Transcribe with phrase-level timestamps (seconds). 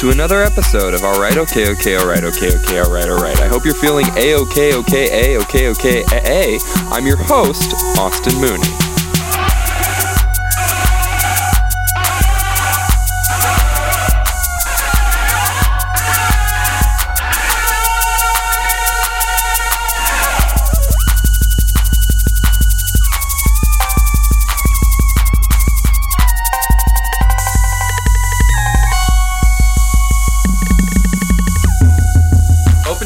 [0.00, 3.40] to another episode of Alright, Okay, Okay, Alright, Okay, Okay, Alright, Alright.
[3.40, 6.58] I hope you're feeling A-OK, OK, A, OK, OK, A.
[6.90, 8.95] I'm your host, Austin Mooney.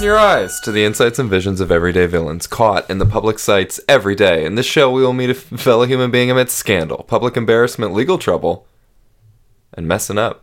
[0.01, 3.39] Open your eyes to the insights and visions of everyday villains caught in the public
[3.39, 4.47] sights every day.
[4.47, 8.17] In this show, we will meet a fellow human being amidst scandal, public embarrassment, legal
[8.17, 8.67] trouble,
[9.75, 10.43] and messing up.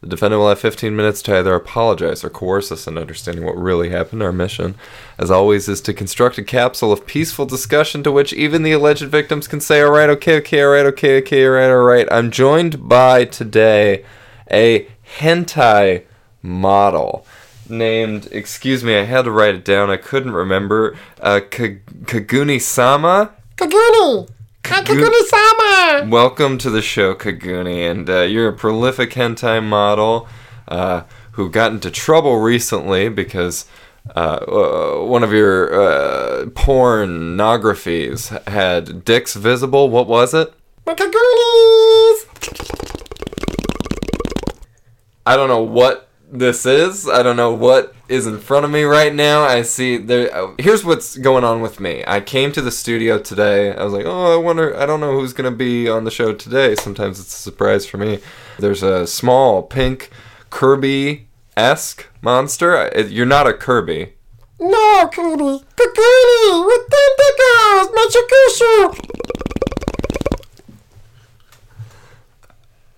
[0.00, 3.58] The defendant will have 15 minutes to either apologize or coerce us in understanding what
[3.58, 4.22] really happened.
[4.22, 4.76] Our mission,
[5.18, 9.06] as always, is to construct a capsule of peaceful discussion to which even the alleged
[9.06, 12.06] victims can say, alright, okay, okay, alright, okay, okay, alright, alright.
[12.12, 14.04] I'm joined by today
[14.52, 14.86] a
[15.18, 16.04] hentai
[16.42, 17.26] model
[17.70, 22.60] named, excuse me, I had to write it down, I couldn't remember, uh, Ka- Kaguni
[22.60, 23.32] Sama?
[23.56, 24.28] Kaguni!
[24.66, 26.08] Hi, Kaguni Sama!
[26.10, 30.28] Welcome to the show, Kaguni, and uh, you're a prolific hentai model
[30.68, 31.02] uh,
[31.32, 33.66] who got into trouble recently because
[34.14, 39.88] uh, uh, one of your uh, pornographies had dicks visible.
[39.88, 40.52] What was it?
[40.86, 42.24] My Kagunis!
[45.26, 47.08] I don't know what this is.
[47.08, 49.42] I don't know what is in front of me right now.
[49.44, 50.34] I see there.
[50.34, 52.04] uh, Here's what's going on with me.
[52.06, 53.74] I came to the studio today.
[53.74, 54.76] I was like, oh, I wonder.
[54.76, 56.74] I don't know who's gonna be on the show today.
[56.74, 58.18] Sometimes it's a surprise for me.
[58.58, 60.10] There's a small pink
[60.50, 62.76] Kirby esque monster.
[62.76, 64.12] I- You're not a Kirby.
[64.60, 65.64] No, Kirby.
[65.76, 66.66] Kaguni!
[66.66, 67.88] With tentacles!
[67.94, 69.14] My Shakushu!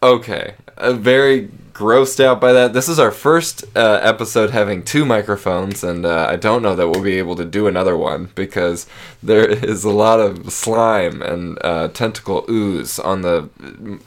[0.03, 2.75] Okay, a very grossed out by that.
[2.75, 6.91] This is our first uh, episode having two microphones, and uh, I don't know that
[6.91, 8.87] we'll be able to do another one because
[9.23, 13.49] there is a lot of slime and uh, tentacle ooze on the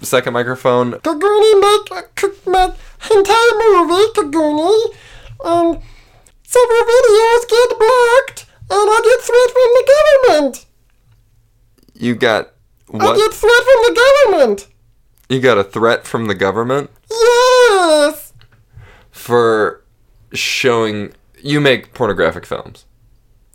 [0.03, 0.91] second microphone.
[1.01, 4.93] Kaguni make a cook my hentai movie, Kaguni.
[5.43, 5.81] Um,
[6.43, 10.65] several videos get blocked, and I get threat from the government.
[11.95, 12.53] You got
[12.85, 13.01] what?
[13.01, 14.67] I get threat from the government.
[15.33, 18.33] You got a threat from the government Yes!
[19.09, 19.83] for
[20.31, 22.85] showing you make pornographic films,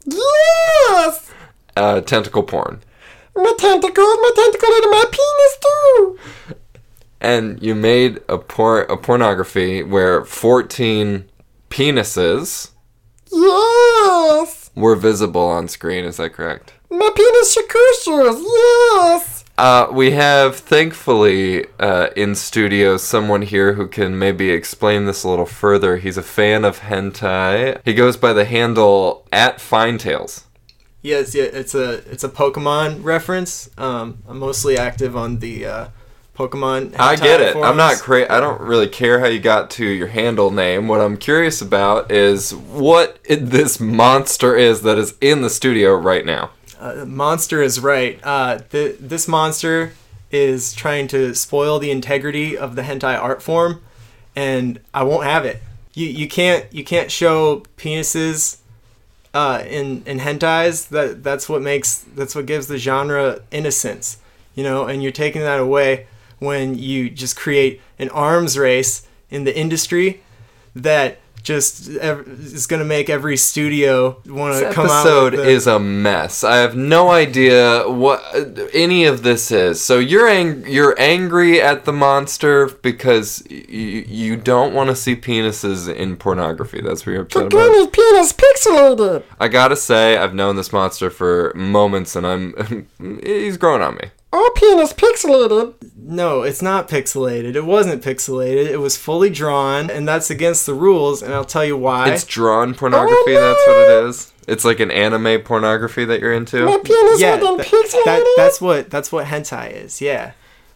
[0.05, 1.31] Yes!
[1.77, 2.81] uh, tentacle porn.
[3.37, 6.19] My tentacles, my tentacle into my penis too.
[7.21, 11.29] and you made a por- a pornography where 14
[11.71, 12.71] penises
[13.31, 14.71] Yes!
[14.75, 19.38] were visible on screen is that correct My penis shakushas, yes!
[19.59, 25.29] Uh, we have thankfully uh, in studio someone here who can maybe explain this a
[25.29, 30.45] little further he's a fan of hentai he goes by the handle at finetails
[31.01, 33.71] Yes, yeah, it's a it's a Pokemon reference.
[33.79, 35.89] Um, I'm mostly active on the uh,
[36.37, 36.97] Pokemon.
[36.99, 37.55] I get it.
[37.57, 38.03] I'm not forums.
[38.03, 40.89] cra- I don't really care how you got to your handle name.
[40.89, 45.95] What I'm curious about is what it, this monster is that is in the studio
[45.95, 46.51] right now.
[46.79, 48.21] Uh, monster is right.
[48.23, 49.93] Uh, th- this monster
[50.31, 53.83] is trying to spoil the integrity of the hentai art form,
[54.37, 55.63] and I won't have it.
[55.95, 58.59] You you can't you can't show penises
[59.35, 60.89] uh, in in hentais.
[60.89, 64.19] That that's what makes that's what gives the genre innocence,
[64.55, 64.85] you know.
[64.87, 66.07] And you're taking that away
[66.39, 70.23] when you just create an arms race in the industry
[70.75, 75.07] that just ev- is going to make every studio want to come out.
[75.07, 76.45] episode is a mess.
[76.45, 78.23] I have no idea what
[78.73, 79.81] any of this is.
[79.83, 84.97] So you're ang- you're angry at the monster because y- y- you don't want to
[84.97, 86.81] see penises in pornography.
[86.81, 87.53] That's what you're upset about.
[87.53, 89.23] Kaguni's penis pixelated.
[89.41, 92.87] I gotta say, I've known this monster for moments, and I'm
[93.25, 94.11] he's growing on me.
[94.33, 95.75] All penis pixelated.
[95.97, 97.55] No, it's not pixelated.
[97.55, 98.67] It wasn't pixelated.
[98.67, 102.11] It was fully drawn, and that's against the rules, and I'll tell you why.
[102.11, 103.35] It's drawn pornography.
[103.35, 104.33] That's what it is.
[104.47, 106.65] It's like an anime pornography that you're into.
[106.65, 106.85] My into.
[106.85, 108.05] penis yeah, wasn't pixelated.
[108.05, 110.01] that- that's what that's what hentai is.
[110.01, 110.33] Yeah.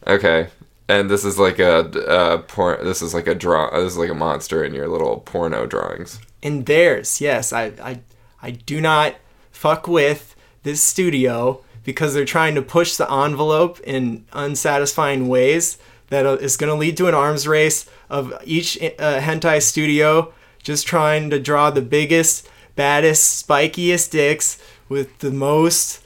[0.07, 0.49] Okay,
[0.89, 1.79] and this is like a
[2.09, 2.85] uh, porn.
[2.85, 3.71] This is like a draw.
[3.71, 6.21] This is like a monster in your little porno drawings.
[6.43, 7.53] In theirs, yes.
[7.53, 8.01] I I
[8.43, 9.15] I do not
[9.51, 16.27] fuck with this studio because they're trying to push the envelope in unsatisfying ways that
[16.43, 20.33] is going to lead to an arms race of each uh, hentai studio
[20.63, 24.59] just trying to draw the biggest, baddest, spikiest dicks
[24.89, 26.03] with the most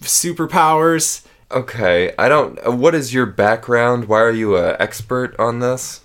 [0.00, 1.24] superpowers.
[1.50, 2.58] Okay, I don't.
[2.66, 4.06] uh, What is your background?
[4.06, 6.00] Why are you an expert on this?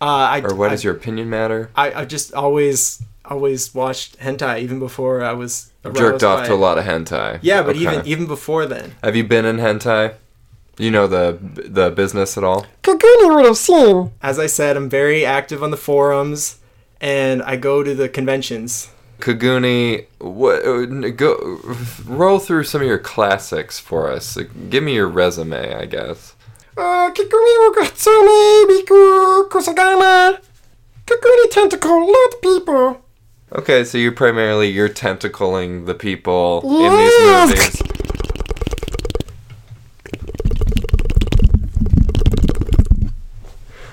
[0.00, 1.70] Uh, I Or what I, does your opinion matter?
[1.74, 6.52] I, I just always always watched hentai even before I was Jerked off by to
[6.54, 7.38] a lot of hentai.
[7.42, 7.80] Yeah, but Okay.
[7.80, 8.94] even even before then.
[9.02, 10.14] Have you been in hentai?
[10.78, 12.66] You know the the business at all?
[12.82, 14.12] Kaguni would have seen.
[14.22, 16.56] As I said, I'm very active on the forums,
[17.00, 18.88] and I go to the conventions.
[19.20, 20.62] Kaguni, what?
[21.16, 21.60] Go
[22.06, 24.36] roll through some of your classics for us.
[24.70, 26.34] Give me your resume, I guess.
[26.76, 30.38] Uh, Kaguni wo Gatsune, Biku, Kusagama.
[31.06, 33.04] Kaguni tentacle, not people.
[33.52, 37.82] Okay, so you're primarily you're tentacling the people in these movies.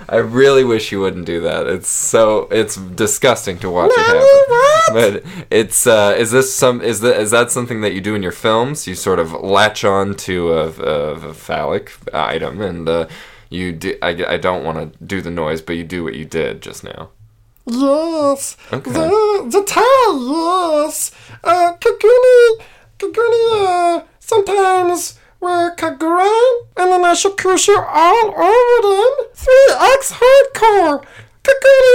[0.09, 1.67] I really wish you wouldn't do that.
[1.67, 5.23] It's so it's disgusting to watch it happen.
[5.23, 8.23] But it's uh, is this some is that is that something that you do in
[8.23, 8.87] your films?
[8.87, 13.07] You sort of latch on to a, a, a phallic item and uh,
[13.49, 13.97] you do.
[14.01, 16.83] I, I don't want to do the noise, but you do what you did just
[16.83, 17.09] now.
[17.69, 18.55] Yes.
[18.71, 18.91] Okay.
[18.91, 19.09] The,
[19.51, 20.11] the tie,
[20.85, 21.11] yes.
[21.43, 22.63] Uh, Kaguni,
[22.97, 29.11] Kaguni, uh, sometimes wear Kaguran, and then I shakusha all over them.
[29.35, 31.03] 3X hardcore.
[31.43, 31.93] Kaguni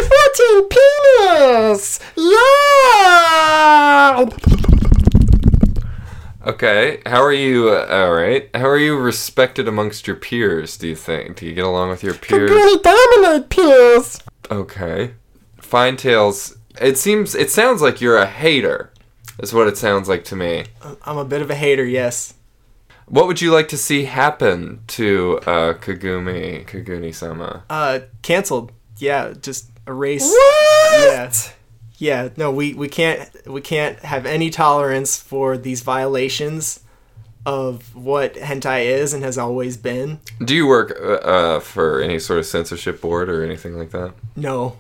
[0.69, 2.01] 14 penis.
[2.17, 3.63] Yeah.
[6.45, 7.71] Okay, how are you?
[7.71, 10.77] Uh, all right, how are you respected amongst your peers?
[10.77, 11.37] Do you think?
[11.37, 12.51] Do you get along with your peers?
[12.51, 14.21] Kaguni dominate peers.
[14.51, 15.13] Okay,
[15.73, 16.59] Fine Tails.
[16.83, 17.35] It seems.
[17.35, 18.93] It sounds like you're a hater.
[19.39, 20.67] Is what it sounds like to me.
[21.05, 22.35] I'm a bit of a hater, yes.
[23.07, 27.65] What would you like to see happen to uh, Kagumi Kaguni-sama?
[27.71, 28.71] Uh, canceled.
[28.99, 30.29] Yeah, just erase.
[30.29, 31.01] What?
[31.01, 31.33] Yeah.
[31.97, 36.81] Yeah, no, we, we can't we can't have any tolerance for these violations
[37.47, 40.21] of what hentai is and has always been.
[40.45, 44.13] Do you work uh, uh, for any sort of censorship board or anything like that?
[44.37, 44.77] No.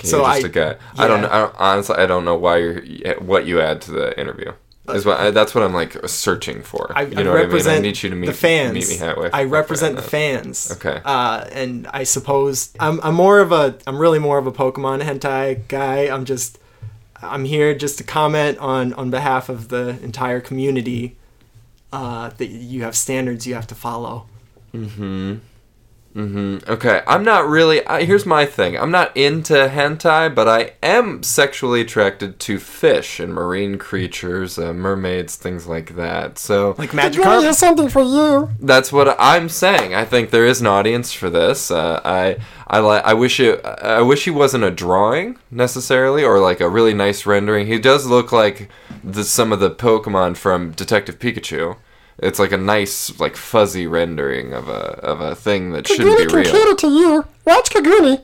[0.00, 0.76] Okay, So just I- a guy.
[0.98, 1.22] I don't.
[1.22, 1.28] yeah.
[1.34, 1.54] I don't.
[1.58, 2.80] Honestly, I don't know why you're
[3.20, 4.52] what you add to the interview.
[4.88, 6.90] Is what I, that's what I'm like searching for.
[6.96, 7.50] I, you I know what I mean?
[7.50, 8.74] represent I need you to meet the fans.
[8.74, 9.30] Meet me halfway.
[9.30, 10.72] I represent the fans.
[10.72, 11.00] Okay.
[11.04, 15.02] Uh, and I suppose I'm I'm more of a I'm really more of a Pokemon
[15.02, 16.08] hentai guy.
[16.12, 16.58] I'm just
[17.22, 21.16] I'm here just to comment on on behalf of the entire community.
[21.92, 24.26] Uh, that you have standards you have to follow.
[24.74, 25.36] Mm-hmm.
[26.14, 26.68] Mm-hmm.
[26.68, 27.02] Okay.
[27.06, 27.86] I'm not really.
[27.86, 28.76] I, here's my thing.
[28.76, 34.72] I'm not into hentai, but I am sexually attracted to fish and marine creatures, uh,
[34.72, 36.36] mermaids, things like that.
[36.38, 37.22] So Like magic.
[37.22, 37.44] Magikarp.
[37.44, 38.50] has something for you.
[38.58, 39.94] that's what I'm saying.
[39.94, 41.70] I think there is an audience for this.
[41.70, 43.04] Uh, I I like.
[43.04, 43.64] I wish it.
[43.64, 47.68] I wish he wasn't a drawing necessarily, or like a really nice rendering.
[47.68, 48.68] He does look like
[49.04, 51.76] the, some of the Pokemon from Detective Pikachu.
[52.22, 56.18] It's like a nice, like fuzzy rendering of a of a thing that shouldn't Kaguni
[56.18, 56.52] be can real.
[56.52, 57.24] cater to you.
[57.46, 58.22] Watch Kaguni.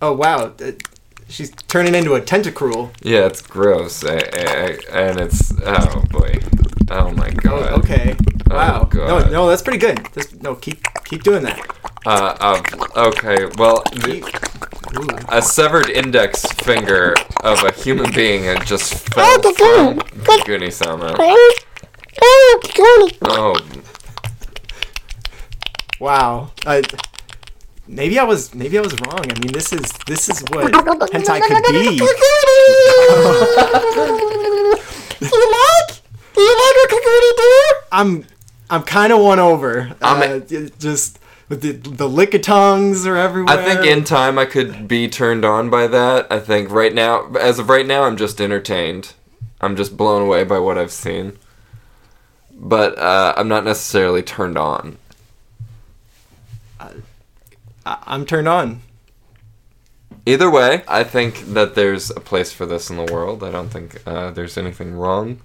[0.00, 0.72] Oh wow, Uh,
[1.28, 2.90] she's turning into a tentacruel.
[3.02, 6.40] Yeah, it's gross, I, I, I- and it's oh boy,
[6.90, 7.72] oh my Oh, god.
[7.84, 8.16] okay.
[8.50, 8.80] Wow.
[8.92, 9.32] No, God.
[9.32, 10.04] no, that's pretty good.
[10.12, 11.58] This, no, keep keep doing that.
[12.04, 12.62] Uh, uh,
[13.08, 13.46] okay.
[13.56, 19.52] Well, the, a severed index finger of a human being had just fell Oh, the
[19.54, 20.38] from phone.
[20.40, 21.14] Kaguni-sama.
[21.18, 21.54] Oh,
[22.22, 22.60] oh,
[23.22, 23.56] Oh,
[25.98, 26.50] Wow.
[26.66, 26.82] Uh,
[27.86, 29.20] maybe I was maybe I was wrong.
[29.20, 31.98] I mean, this is this is what hentai could be.
[32.00, 32.02] Kaguni.
[35.22, 35.90] Do you like?
[36.34, 37.52] Do you like what Kaguni do?
[37.92, 38.24] I'm
[38.70, 39.92] I'm kind of won over.
[40.02, 41.21] I'm uh, j- just with
[41.54, 43.56] the the lick of tongues are everywhere.
[43.58, 46.26] I think in time I could be turned on by that.
[46.30, 49.14] I think right now, as of right now, I'm just entertained.
[49.60, 51.38] I'm just blown away by what I've seen.
[52.54, 54.98] But uh, I'm not necessarily turned on.
[56.80, 56.92] I-
[57.84, 58.80] I'm turned on.
[60.24, 63.42] Either way, I think that there's a place for this in the world.
[63.42, 65.40] I don't think uh, there's anything wrong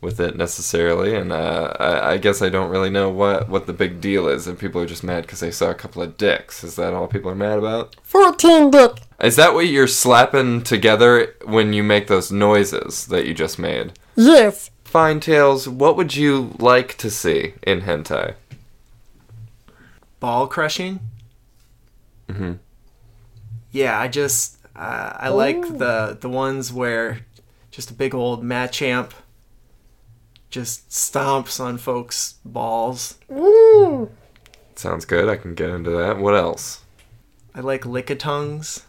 [0.00, 3.72] with it necessarily, and uh, I, I guess I don't really know what, what the
[3.72, 4.46] big deal is.
[4.46, 6.64] And people are just mad because they saw a couple of dicks.
[6.64, 7.96] Is that all people are mad about?
[8.02, 9.02] 14 dick.
[9.22, 13.92] Is that what you're slapping together when you make those noises that you just made?
[14.16, 14.70] Yes.
[14.84, 18.34] Fine Tails, what would you like to see in hentai?
[20.18, 21.00] Ball crushing.
[22.28, 22.54] hmm
[23.70, 27.20] Yeah, I just uh, I like the the ones where
[27.70, 29.12] just a big old Machamp
[30.50, 33.18] just stomps on folks' balls.
[33.30, 34.10] Mm.
[34.74, 35.28] Sounds good.
[35.28, 36.18] I can get into that.
[36.18, 36.82] What else?
[37.54, 38.82] I like Lickitungs.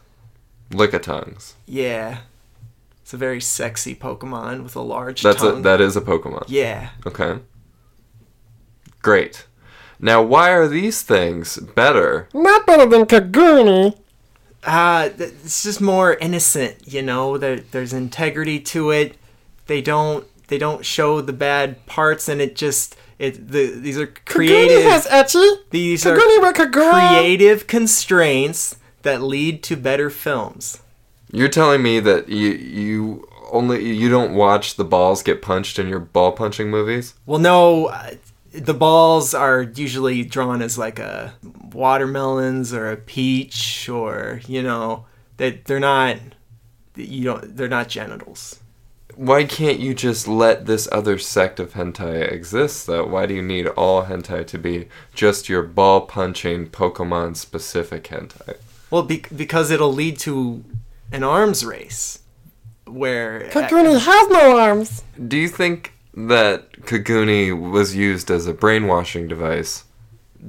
[0.72, 1.53] Lickitungs.
[1.65, 2.20] Yeah,
[3.01, 6.46] it's a very sexy Pokemon with a large That's a that is a Pokemon.
[6.48, 7.39] yeah, Okay.
[9.01, 9.46] Great.
[10.00, 12.27] Now, why are these things better?
[12.34, 13.98] Not better than Kaguni.
[14.63, 17.38] uh, it's just more innocent, you know.
[17.38, 19.18] There, there's integrity to it.
[19.68, 24.08] They don't they don't show the bad parts, and it just it the these are
[24.08, 24.84] Kaguni creative.
[24.84, 25.55] has etchy.
[25.70, 26.91] these are Kaguni with Kagura.
[26.91, 30.81] creative constraints that lead to better films.
[31.31, 35.88] You're telling me that you you only you don't watch the balls get punched in
[35.88, 37.13] your ball punching movies?
[37.25, 38.15] Well, no, uh,
[38.51, 41.34] the balls are usually drawn as like a
[41.72, 45.05] watermelons or a peach, or you know
[45.38, 46.17] that they're not.
[46.96, 47.55] You don't.
[47.55, 48.60] They're not genitals.
[49.15, 53.06] Why can't you just let this other sect of hentai exist though?
[53.06, 58.56] Why do you need all hentai to be just your ball punching Pokemon specific hentai?
[58.89, 60.63] Well, be- because it'll lead to
[61.12, 62.20] an arms race
[62.86, 65.03] where Kaguni has no arms.
[65.27, 69.86] Do you think that Kaguni was used as a brainwashing device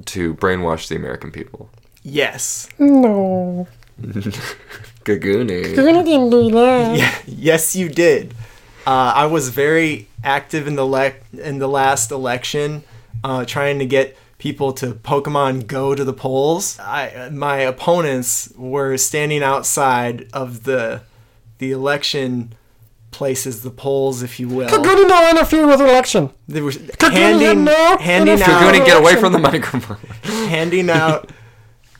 [0.05, 1.69] to brainwash the American people?
[2.05, 3.67] yes, No.
[4.01, 5.75] Kaguni.
[5.75, 6.97] Kaguni didn't do that.
[6.97, 8.33] yeah, yes, you did.
[8.85, 12.83] Uh, I was very active in the le- in the last election,
[13.23, 16.77] uh, trying to get people to Pokemon Go to the polls.
[16.79, 21.01] I my opponents were standing outside of the
[21.59, 22.53] the election
[23.11, 24.67] places, the polls, if you will.
[24.67, 26.31] Kaguni don't interfere with election.
[26.49, 29.97] They were had handing no handing out Kaguni, get away from the microphone.
[30.49, 31.29] handing out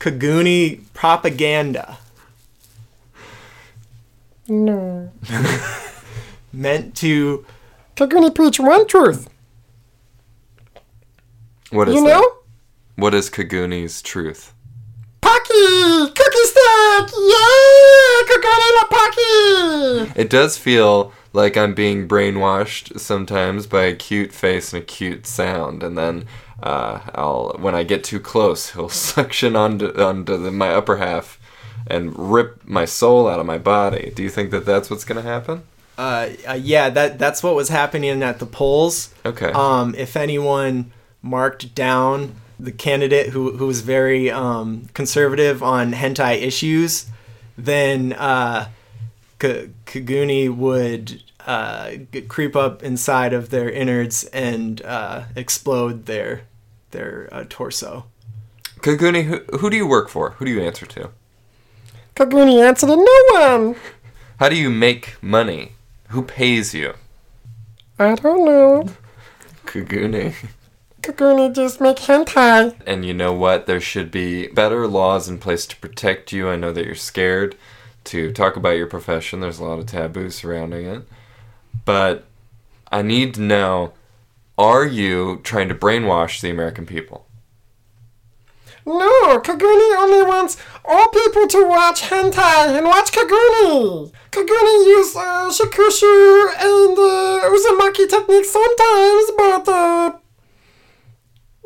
[0.00, 1.96] Kaguni propaganda
[4.48, 5.10] No.
[6.54, 7.44] meant to
[7.96, 9.28] Kaguni preach one truth.
[11.70, 12.08] What is You that?
[12.08, 12.32] know?
[12.96, 14.52] What is Kaguni's truth?
[15.20, 16.12] Pocky!
[16.14, 17.10] Cookie stick!
[17.16, 18.22] Yeah!
[18.28, 20.20] Kaguni la Pocky!
[20.20, 25.26] It does feel like I'm being brainwashed sometimes by a cute face and a cute
[25.26, 26.26] sound, and then
[26.62, 31.40] uh, I'll when I get too close, he'll suction onto onto the, my upper half
[31.86, 34.12] and rip my soul out of my body.
[34.14, 35.64] Do you think that that's what's gonna happen?
[35.96, 39.14] Uh, uh, yeah, that that's what was happening at the polls.
[39.24, 39.52] Okay.
[39.52, 46.40] Um, if anyone marked down the candidate who who was very um, conservative on hentai
[46.40, 47.06] issues,
[47.56, 48.68] then uh,
[49.38, 51.92] K- Kaguni would uh,
[52.28, 56.42] creep up inside of their innards and uh, explode their
[56.90, 58.06] their uh, torso.
[58.80, 60.30] Kaguni, who, who do you work for?
[60.32, 61.10] Who do you answer to?
[62.14, 63.76] Kaguni answered to no one.
[64.38, 65.72] How do you make money?
[66.08, 66.94] Who pays you?
[67.98, 68.88] I don't know.
[69.66, 70.34] Kaguni.
[71.02, 72.74] Kaguni just make hentai.
[72.86, 73.66] And you know what?
[73.66, 76.48] There should be better laws in place to protect you.
[76.48, 77.56] I know that you're scared
[78.04, 79.40] to talk about your profession.
[79.40, 81.08] There's a lot of taboos surrounding it.
[81.84, 82.26] But
[82.90, 83.92] I need to know
[84.56, 87.26] are you trying to brainwash the American people?
[89.40, 94.12] Kaguni only wants all people to watch hentai and watch Kaguni.
[94.30, 100.12] Kaguni use uh, Shikushu and uh, Uzumaki techniques sometimes, but uh,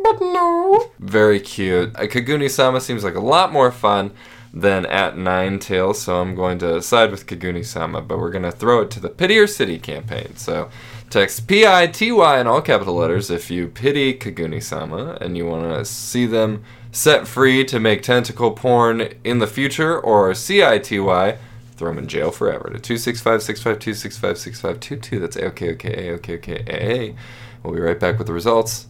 [0.02, 0.90] but no.
[0.98, 1.96] Very cute.
[1.96, 4.12] Uh, Kaguni sama seems like a lot more fun
[4.54, 8.44] than at Nine Tails, so I'm going to side with Kaguni sama, but we're going
[8.44, 10.36] to throw it to the Pity or City campaign.
[10.36, 10.70] So
[11.10, 15.36] text P I T Y in all capital letters if you pity Kaguni sama and
[15.36, 16.64] you want to see them
[16.98, 21.38] set free to make tentacle porn in the future, or C I T Y.
[21.76, 25.20] Throw them in jail forever to 265 652 656522.
[25.20, 27.14] That's A-OK, OK, A-OK, OK, A.
[27.62, 28.88] We'll be right back with the results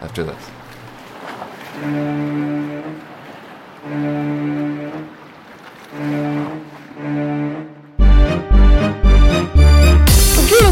[0.00, 0.50] after this.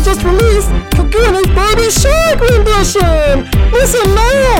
[0.04, 3.50] Just released Kaguni's Baby Shark rendition.
[3.72, 4.55] Listen now,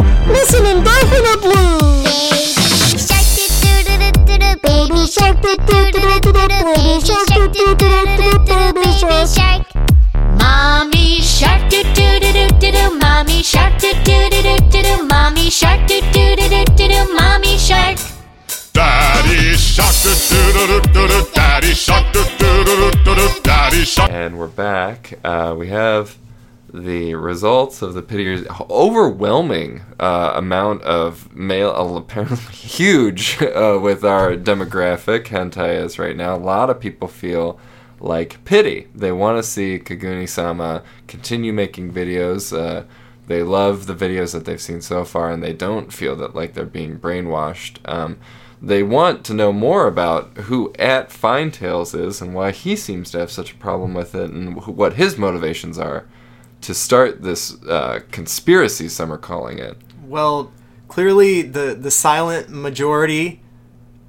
[12.77, 16.65] doo mommy shark doo doo doo doo doo doo mommy shark doo doo doo doo
[16.77, 17.99] doo doo mommy shark
[18.73, 20.15] Daddy shark doo
[20.53, 24.49] doo doo doo doo Daddy shark doo doo doo doo doo Daddy shark And we're
[24.49, 25.19] back.
[25.25, 26.19] Uh, we have
[26.73, 34.37] the results of the pity overwhelming uh, amount of male, apparently huge uh, with our
[34.37, 35.27] demographic.
[35.27, 36.37] Hentai is right now.
[36.37, 37.59] A lot of people feel
[38.07, 38.89] like pity.
[38.95, 42.57] They want to see Kaguni sama continue making videos.
[42.57, 42.85] Uh,
[43.27, 46.55] they love the videos that they've seen so far, and they don't feel that like
[46.55, 47.79] they're being brainwashed.
[47.85, 48.19] Um,
[48.63, 53.11] they want to know more about who at Fine Tails is and why he seems
[53.11, 56.07] to have such a problem with it, and wh- what his motivations are
[56.63, 58.89] to start this uh, conspiracy.
[58.89, 59.77] Some are calling it.
[60.05, 60.53] Well,
[60.89, 63.41] clearly the the silent majority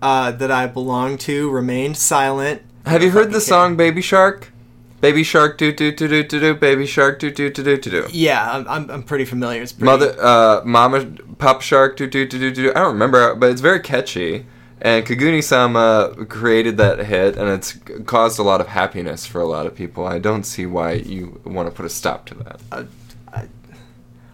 [0.02, 2.62] uh, that I belong to remained silent.
[2.88, 4.54] Have you heard the song Baby Shark?
[5.02, 7.90] Baby Shark do do do do do do Baby Shark do do do do do
[7.90, 8.08] do.
[8.12, 9.62] Yeah, I'm, I'm, I'm pretty familiar.
[9.62, 11.06] It's pretty, Mother uh Mama
[11.38, 12.70] Pop Shark do do do do do.
[12.72, 14.46] I don't remember, but it's very catchy.
[14.80, 19.46] And Kaguni Sama created that hit, and it's caused a lot of happiness for a
[19.46, 20.06] lot of people.
[20.06, 22.88] I don't see why you want to put a stop to that.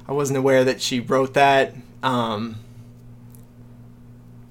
[0.05, 1.73] I wasn't aware that she wrote that.
[2.03, 2.57] Um,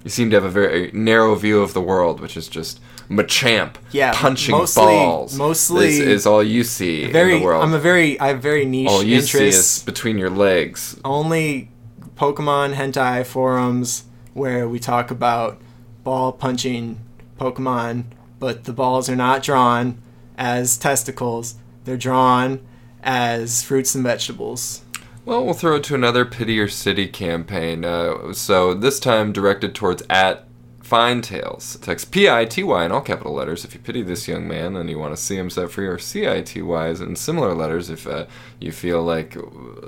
[0.02, 2.80] You seem to have a very narrow view of the world, which is just
[3.12, 5.36] Machamp Yeah, punching mostly- balls.
[5.36, 7.34] mostly- is, is all you see very.
[7.34, 7.62] in the world.
[7.64, 8.18] I'm a very.
[8.20, 9.78] I have very niche all you see interests.
[9.78, 10.98] is between your legs.
[11.04, 11.70] only
[12.16, 14.04] Pokemon hentai forums
[14.34, 15.60] where we talk about
[16.04, 16.98] ball punching
[17.38, 18.04] Pokemon,
[18.38, 19.98] but the balls are not drawn
[20.38, 21.56] as testicles.
[21.84, 22.60] They're drawn
[23.02, 24.82] as fruits and vegetables.
[25.24, 27.84] Well, we'll throw it to another Pity Your City campaign.
[27.84, 30.46] Uh, so this time directed towards at
[30.82, 31.76] Fine Tales.
[31.80, 34.76] Text P I T Y in all capital letters if you pity this young man
[34.76, 37.54] and you want to see him set free, or C I T Ys in similar
[37.54, 38.26] letters if uh,
[38.60, 39.42] you feel like uh,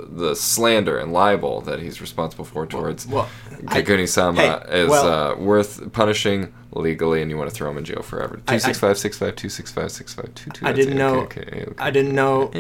[0.09, 3.29] the slander and libel that he's responsible for towards Well,
[3.69, 7.71] I- Kaguni Sama hey, is well- uh, worth punishing legally and you want to throw
[7.71, 8.41] him in jail forever.
[8.49, 11.21] I- I- 265 265 265 I didn't know.
[11.23, 11.75] Okay, okay, okay.
[11.79, 12.51] I didn't know.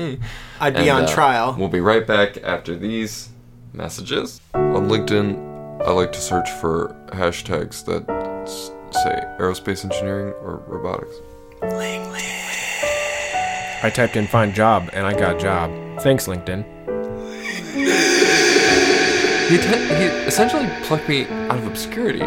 [0.61, 1.55] I'd be And, on uh, trial.
[1.59, 3.29] We'll be right back after these
[3.73, 4.41] messages.
[4.55, 8.04] On LinkedIn, I like to search for hashtags that
[8.93, 11.16] say aerospace engineering or robotics.
[13.83, 15.71] I typed in find job and I got job.
[16.00, 16.64] Thanks, LinkedIn.
[19.49, 22.25] He, te- he essentially plucked me out of obscurity.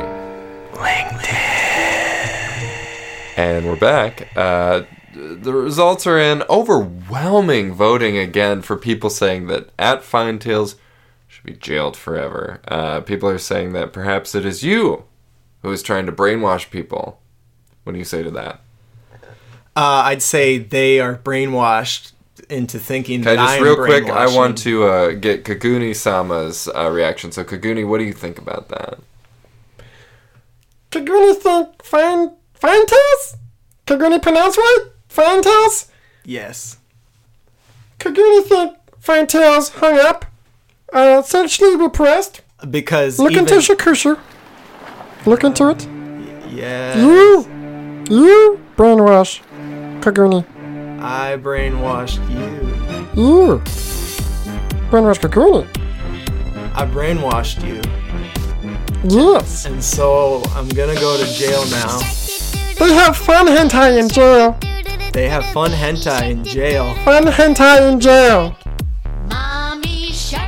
[3.38, 4.28] And we're back.
[4.36, 4.84] Uh,
[5.16, 10.76] the results are in overwhelming voting again for people saying that at Fine Tales
[11.28, 12.62] should be jailed forever.
[12.68, 15.06] Uh, people are saying that perhaps it is you
[15.62, 17.20] who is trying to brainwash people.
[17.84, 18.62] What do you say to that?
[19.76, 22.14] Uh, I'd say they are brainwashed
[22.50, 26.68] into thinking Okay, that just I'm real quick, I want to uh, get Kaguni Sama's
[26.74, 27.32] uh, reaction.
[27.32, 29.00] So, Kaguni, what do you think about that?
[30.92, 33.36] Kaguni think fine, fine tails?
[33.86, 34.86] Kaguni pronounce right?
[35.10, 35.92] Fine tails?
[36.26, 36.78] Yes.
[38.00, 40.26] Kaguni think fine tails hung up,
[40.94, 42.42] uh, sexually repressed.
[42.70, 44.20] Because Look even, into Shakusha.
[45.26, 45.86] Look into it.
[46.50, 47.46] yeah, You,
[48.10, 49.42] you brainwash
[50.02, 50.46] Kaguni.
[51.02, 53.22] I brainwashed you.
[53.22, 53.60] You
[54.90, 55.68] brainwash Kaguni.
[56.76, 57.82] I brainwashed you.
[59.04, 59.66] Yes.
[59.66, 62.00] And so I'm gonna go to jail now.
[62.80, 64.58] They have fun hentai in jail.
[65.14, 66.94] They have fun hentai in jail.
[67.04, 68.56] Fun hentai in jail.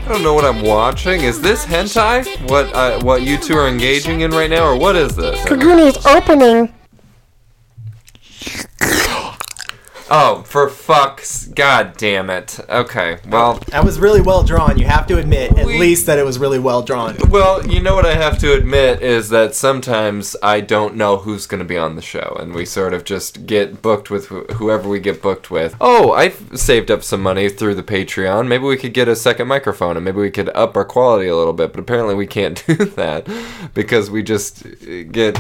[0.10, 1.22] I don't know what I'm watching.
[1.22, 2.26] Is this hentai?
[2.50, 5.40] What uh, what you two are engaging in right now, or what is this?
[5.46, 6.74] Kaguni's opening.
[10.12, 12.60] Oh, for fuck's god damn it.
[12.68, 14.78] Okay, well, That was really well drawn.
[14.80, 17.16] You have to admit, at We- least, that it was really well drawn.
[17.30, 21.46] well, you know what I have to admit is that sometimes I don't know who's
[21.46, 24.52] going to be on the show, and we sort of just get booked with wh-
[24.54, 25.76] whoever we get booked with.
[25.80, 28.48] Oh, I've saved up some money through the Patreon.
[28.48, 31.36] Maybe we could get a second microphone, and maybe we could up our quality a
[31.36, 31.72] little bit.
[31.72, 33.28] But apparently, we can't do that
[33.76, 34.64] because we just
[35.12, 35.36] get